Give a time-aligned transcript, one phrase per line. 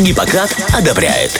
[0.00, 1.38] Гиппократ одобряет.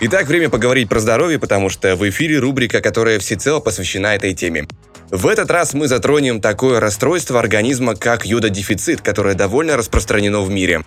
[0.00, 4.66] Итак, время поговорить про здоровье, потому что в эфире рубрика, которая всецело посвящена этой теме.
[5.10, 10.82] В этот раз мы затронем такое расстройство организма, как йододефицит, которое довольно распространено в мире.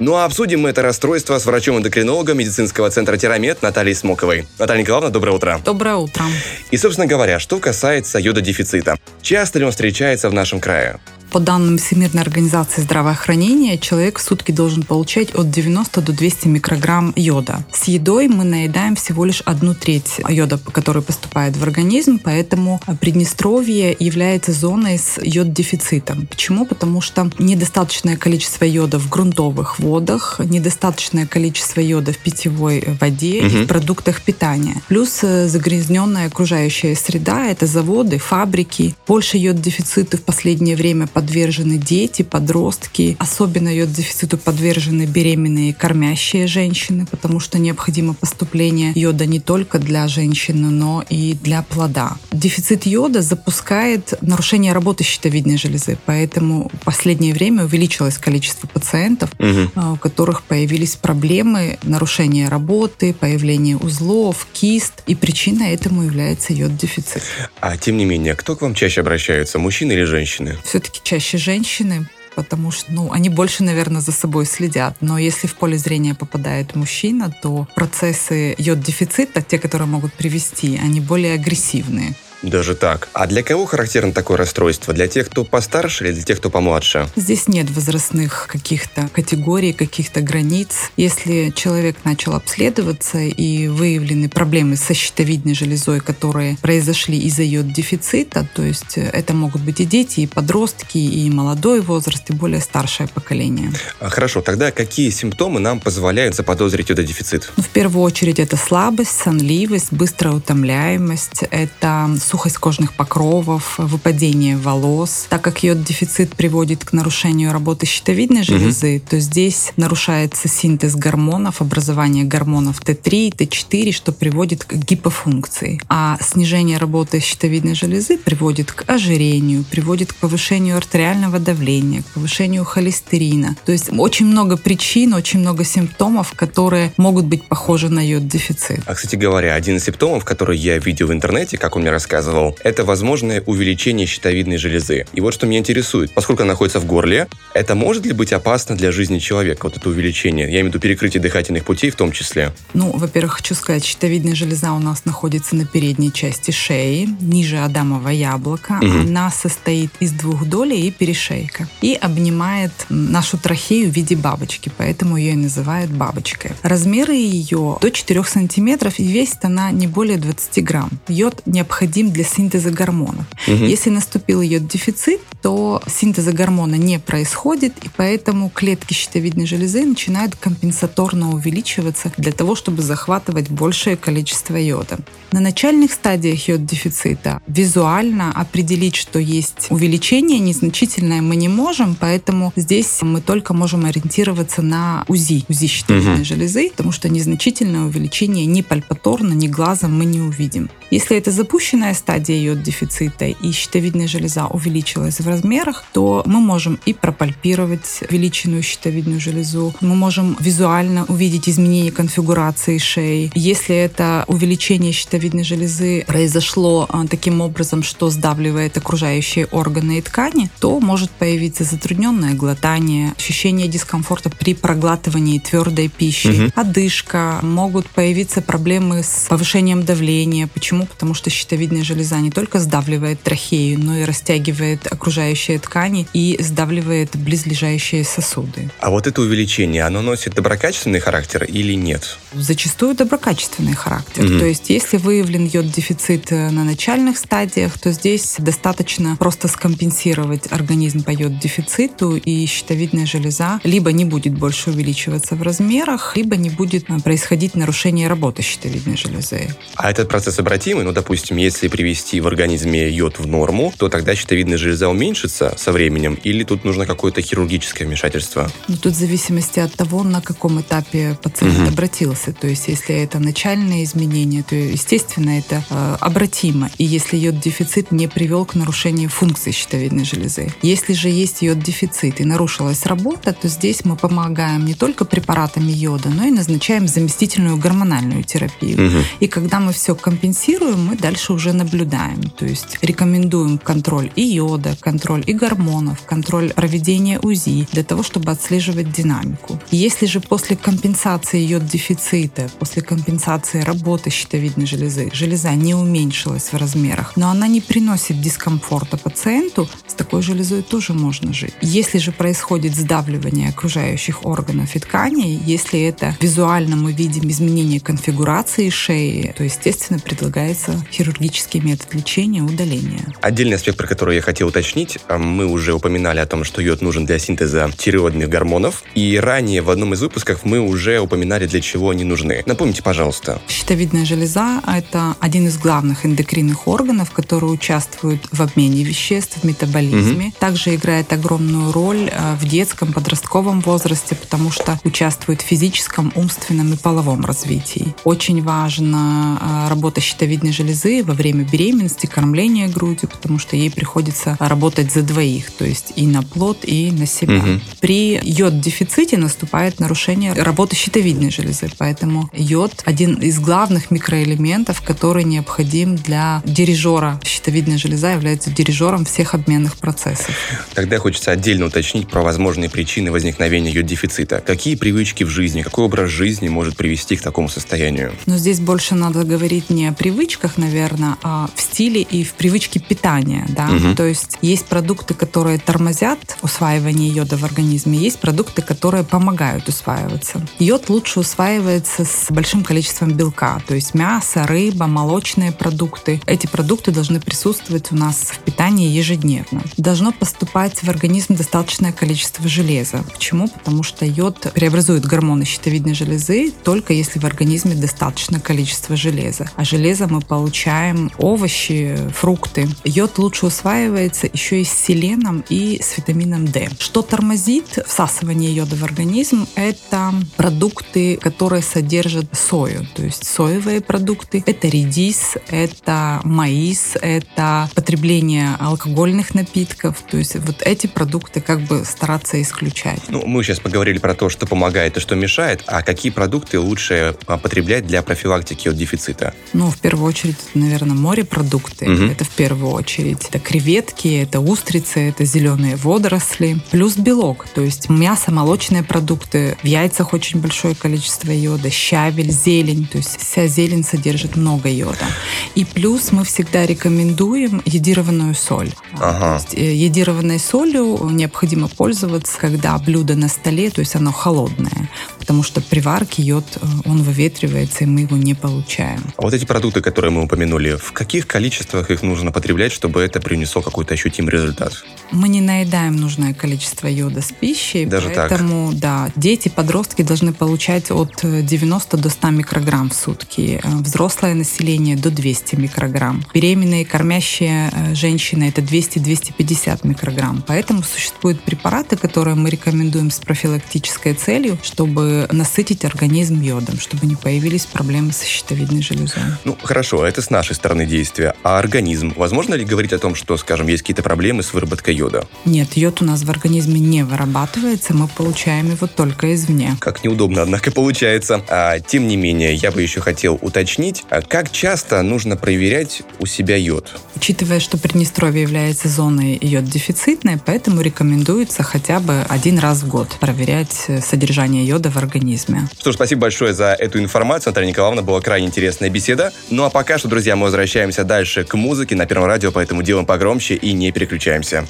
[0.00, 4.48] Ну а обсудим мы это расстройство с врачом-эндокринологом медицинского центра Терамет Натальей Смоковой.
[4.58, 5.60] Наталья Николаевна, доброе утро.
[5.64, 6.24] Доброе утро.
[6.72, 8.98] И, собственно говоря, что касается йододефицита.
[9.22, 10.98] Часто ли он встречается в нашем крае?
[11.34, 17.12] По данным Всемирной организации здравоохранения, человек в сутки должен получать от 90 до 200 микрограмм
[17.16, 17.64] йода.
[17.72, 23.96] С едой мы наедаем всего лишь одну треть йода, который поступает в организм, поэтому Приднестровье
[23.98, 26.28] является зоной с йод-дефицитом.
[26.28, 26.66] Почему?
[26.66, 33.46] Потому что недостаточное количество йода в грунтовых водах, недостаточное количество йода в питьевой воде угу.
[33.46, 34.80] и в продуктах питания.
[34.86, 38.94] Плюс э, загрязненная окружающая среда, это заводы, фабрики.
[39.08, 43.16] Больше йод-дефицита в последнее время под подвержены дети, подростки.
[43.18, 49.78] Особенно ее дефициту подвержены беременные и кормящие женщины, потому что необходимо поступление йода не только
[49.78, 52.18] для женщины, но и для плода.
[52.30, 59.92] Дефицит йода запускает нарушение работы щитовидной железы, поэтому в последнее время увеличилось количество пациентов, угу.
[59.94, 67.22] у которых появились проблемы нарушения работы, появление узлов, кист, и причиной этому является йод-дефицит.
[67.60, 70.58] А тем не менее, кто к вам чаще обращаются, мужчины или женщины?
[70.64, 74.96] Все-таки чаще женщины, потому что, ну, они больше, наверное, за собой следят.
[75.00, 81.00] Но если в поле зрения попадает мужчина, то процессы йод-дефицита, те, которые могут привести, они
[81.00, 82.14] более агрессивные.
[82.44, 83.08] Даже так.
[83.12, 84.92] А для кого характерно такое расстройство?
[84.92, 87.08] Для тех, кто постарше или для тех, кто помладше?
[87.16, 90.90] Здесь нет возрастных каких-то категорий, каких-то границ.
[90.96, 98.46] Если человек начал обследоваться и выявлены проблемы со щитовидной железой, которые произошли из-за ее дефицита,
[98.54, 103.08] то есть это могут быть и дети, и подростки, и молодой возраст, и более старшее
[103.08, 103.72] поколение.
[104.00, 107.52] А, хорошо, тогда какие симптомы нам позволяют заподозрить йододефицит?
[107.56, 115.26] Ну, в первую очередь это слабость, сонливость, быстрая утомляемость, это сухость кожных покровов, выпадение волос.
[115.28, 119.04] Так как йод-дефицит приводит к нарушению работы щитовидной железы, угу.
[119.10, 125.80] то здесь нарушается синтез гормонов, образование гормонов Т3 и Т4, что приводит к гипофункции.
[125.88, 132.64] А снижение работы щитовидной железы приводит к ожирению, приводит к повышению артериального давления, к повышению
[132.64, 133.54] холестерина.
[133.64, 138.82] То есть очень много причин, очень много симптомов, которые могут быть похожи на йод-дефицит.
[138.86, 142.13] А, кстати говоря, один из симптомов, который я видел в интернете, как он мне рассказывал,
[142.14, 145.06] рассказывал, это возможное увеличение щитовидной железы.
[145.12, 148.76] И вот что меня интересует, поскольку она находится в горле, это может ли быть опасно
[148.76, 150.46] для жизни человека, вот это увеличение?
[150.46, 152.52] Я имею в виду перекрытие дыхательных путей в том числе.
[152.72, 158.10] Ну, во-первых, хочу сказать, щитовидная железа у нас находится на передней части шеи, ниже Адамова
[158.10, 158.78] яблока.
[158.80, 159.08] Угу.
[159.08, 161.68] Она состоит из двух долей и перешейка.
[161.82, 166.52] И обнимает нашу трахею в виде бабочки, поэтому ее и называют бабочкой.
[166.62, 170.90] Размеры ее до 4 сантиметров и весит она не более 20 грамм.
[171.08, 173.26] Йод необходим для синтеза гормонов.
[173.46, 173.64] Угу.
[173.64, 180.36] Если наступил ее дефицит, то синтеза гормона не происходит, и поэтому клетки щитовидной железы начинают
[180.36, 184.98] компенсаторно увеличиваться для того, чтобы захватывать большее количество йода.
[185.32, 193.02] На начальных стадиях йод-дефицита визуально определить, что есть увеличение незначительное, мы не можем, поэтому здесь
[193.02, 196.24] мы только можем ориентироваться на УЗИ, УЗИ щитовидной угу.
[196.24, 200.70] железы, потому что незначительное увеличение ни пальпаторно, ни глазом мы не увидим.
[200.94, 206.94] Если это запущенная стадия йод-дефицита и щитовидная железа увеличилась в размерах, то мы можем и
[206.94, 213.32] пропальпировать увеличенную щитовидную железу, мы можем визуально увидеть изменение конфигурации шеи.
[213.34, 220.48] Если это увеличение щитовидной железы произошло а, таким образом, что сдавливает окружающие органы и ткани,
[220.60, 226.52] то может появиться затрудненное глотание, ощущение дискомфорта при проглатывании твердой пищи, угу.
[226.54, 230.46] одышка, могут появиться проблемы с повышением давления.
[230.46, 230.83] Почему?
[230.86, 237.16] Потому что щитовидная железа не только сдавливает трахею, но и растягивает окружающие ткани и сдавливает
[237.16, 238.70] близлежащие сосуды.
[238.80, 242.18] А вот это увеличение, оно носит доброкачественный характер или нет?
[242.32, 244.24] Зачастую доброкачественный характер.
[244.24, 244.38] Угу.
[244.38, 251.02] То есть, если выявлен йод-дефицит э, на начальных стадиях, то здесь достаточно просто скомпенсировать организм
[251.02, 256.90] по йод-дефициту, и щитовидная железа либо не будет больше увеличиваться в размерах, либо не будет
[256.90, 259.54] э, происходить нарушение работы щитовидной железы.
[259.76, 263.88] А этот процесс, обратите необратимы, но, допустим, если привести в организме йод в норму, то
[263.88, 268.50] тогда щитовидная железа уменьшится со временем, или тут нужно какое-то хирургическое вмешательство?
[268.68, 271.68] Ну, тут в зависимости от того, на каком этапе пациент угу.
[271.68, 272.32] обратился.
[272.32, 276.70] То есть, если это начальные изменения, то, естественно, это э, обратимо.
[276.78, 280.52] И если йод-дефицит не привел к нарушению функции щитовидной железы.
[280.62, 286.08] Если же есть йод-дефицит и нарушилась работа, то здесь мы помогаем не только препаратами йода,
[286.08, 288.86] но и назначаем заместительную гормональную терапию.
[288.86, 288.98] Угу.
[289.20, 292.22] И когда мы все компенсируем, мы дальше уже наблюдаем.
[292.36, 298.30] То есть рекомендуем контроль и йода, контроль и гормонов, контроль проведения УЗИ для того, чтобы
[298.30, 299.60] отслеживать динамику.
[299.70, 307.12] Если же после компенсации йод-дефицита, после компенсации работы щитовидной железы, железа не уменьшилась в размерах,
[307.16, 311.54] но она не приносит дискомфорта пациенту, с такой железой тоже можно жить.
[311.60, 318.70] Если же происходит сдавливание окружающих органов и тканей, если это визуально мы видим изменение конфигурации
[318.70, 319.98] шеи, то, естественно,
[320.44, 323.06] предлагается хирургический метод лечения, удаления.
[323.22, 326.82] Отдельный аспект, про который я хотел уточнить, а, мы уже упоминали о том, что йод
[326.82, 331.60] нужен для синтеза тиреоидных гормонов, и ранее в одном из выпусков мы уже упоминали, для
[331.60, 332.42] чего они нужны.
[332.46, 333.40] Напомните, пожалуйста.
[333.48, 340.26] Щитовидная железа– это один из главных эндокринных органов, который участвует в обмене веществ, в метаболизме.
[340.26, 340.34] Угу.
[340.38, 346.72] Также играет огромную роль э, в детском, подростковом возрасте, потому что участвует в физическом, умственном
[346.74, 347.94] и половом развитии.
[348.04, 354.36] Очень важна э, работа щитовидной железы во время беременности, кормления грудью, потому что ей приходится
[354.40, 357.38] работать за двоих, то есть и на плод, и на себя.
[357.38, 357.60] Угу.
[357.80, 365.96] При йод-дефиците наступает нарушение работы щитовидной железы, поэтому йод один из главных микроэлементов, который необходим
[365.96, 367.20] для дирижера.
[367.24, 370.34] Щитовидная железа является дирижером всех обменных процессов.
[370.74, 374.42] Тогда хочется отдельно уточнить про возможные причины возникновения йод-дефицита.
[374.44, 378.12] Какие привычки в жизни, какой образ жизни может привести к такому состоянию?
[378.26, 380.23] Но здесь больше надо говорить не о привычках,
[380.56, 383.46] наверное, а в стиле и в привычке питания.
[383.48, 383.68] Да?
[383.68, 383.94] Угу.
[383.96, 390.46] То есть есть продукты, которые тормозят усваивание йода в организме, есть продукты, которые помогают усваиваться.
[390.58, 396.20] Йод лучше усваивается с большим количеством белка, то есть мясо, рыба, молочные продукты.
[396.26, 399.62] Эти продукты должны присутствовать у нас в питании ежедневно.
[399.76, 403.04] Должно поступать в организм достаточное количество железа.
[403.12, 403.48] Почему?
[403.48, 409.50] Потому что йод преобразует гормоны щитовидной железы только если в организме достаточно количество железа.
[409.56, 412.68] А железо мы получаем овощи, фрукты.
[412.84, 416.68] Йод лучше усваивается еще и с селеном и с витамином D.
[416.78, 419.48] Что тормозит всасывание йода в организм?
[419.56, 424.44] Это продукты, которые содержат сою, то есть соевые продукты.
[424.46, 429.96] Это редис, это маис, это потребление алкогольных напитков.
[430.08, 433.00] То есть вот эти продукты как бы стараться исключать.
[433.08, 437.16] Ну, мы сейчас поговорили про то, что помогает и что мешает, а какие продукты лучше
[437.26, 439.34] а, потреблять для профилактики от дефицита?
[439.52, 441.90] Ну, в первую очередь, наверное, морепродукты.
[441.90, 442.04] Угу.
[442.04, 443.26] Это в первую очередь.
[443.28, 446.58] Это креветки, это устрицы, это зеленые водоросли.
[446.70, 449.56] Плюс белок, то есть мясо, молочные продукты.
[449.62, 451.70] В яйцах очень большое количество йода.
[451.70, 452.86] Щавель, зелень.
[452.86, 455.06] То есть вся зелень содержит много йода.
[455.54, 458.72] И плюс мы всегда рекомендуем йодированную соль.
[458.94, 459.38] Ага.
[459.38, 464.88] То есть э, йодированной солью необходимо пользоваться, когда блюдо на столе, то есть оно холодное
[465.24, 469.00] потому что при варке йод, э, он выветривается, и мы его не получаем.
[469.16, 473.22] А вот эти продукты, которые мы упомянули, в каких количествах их нужно потреблять, чтобы это
[473.22, 474.84] принесло какой-то ощутимый результат?
[475.14, 478.80] Мы не наедаем нужное количество йода с пищей, Даже поэтому, так?
[478.80, 484.96] да, дети, подростки должны получать от 90 до 100 микрограмм в сутки, э, взрослое население
[484.96, 490.42] до 200 микрограмм, беременные, кормящие э, женщины это 200-250 микрограмм.
[490.46, 497.14] Поэтому существуют препараты, которые мы рекомендуем с профилактической целью, чтобы насытить организм йодом, чтобы не
[497.14, 499.22] появились проблемы со щитовидной железой.
[499.44, 501.34] Ну, хорошо, это с нашей стороны действия.
[501.44, 502.12] А организм?
[502.16, 505.03] Возможно ли говорить о том, что, скажем, есть какие-то проблемы с выработкой йода?
[505.44, 509.76] Нет, йод у нас в организме не вырабатывается, мы получаем его только извне.
[509.80, 511.42] Как неудобно, однако, получается.
[511.48, 516.26] А, тем не менее, я бы еще хотел уточнить, а как часто нужно проверять у
[516.26, 516.90] себя йод?
[517.16, 523.86] Учитывая, что Приднестровье является зоной йод-дефицитной, поэтому рекомендуется хотя бы один раз в год проверять
[524.02, 525.68] содержание йода в организме.
[525.78, 527.50] Что ж, спасибо большое за эту информацию.
[527.50, 529.32] Наталья Николаевна, была крайне интересная беседа.
[529.50, 533.06] Ну а пока что, друзья, мы возвращаемся дальше к музыке на Первом радио, поэтому делаем
[533.06, 534.66] погромче и не переключаемся.